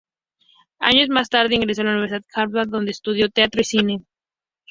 Años 0.79 1.09
más 1.09 1.29
tarde, 1.29 1.53
ingresó 1.53 1.83
a 1.83 1.83
la 1.85 1.91
Universidad 1.91 2.25
Hanyang 2.33 2.71
donde 2.71 2.89
estudió 2.89 3.29
teatro 3.29 3.61
y 3.61 3.65
cine. 3.65 4.05